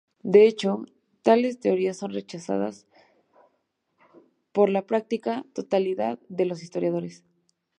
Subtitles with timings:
[0.23, 0.85] De hecho
[1.21, 2.87] tales teorías son rechazadas
[4.51, 7.23] por la práctica totalidad de los historiadores.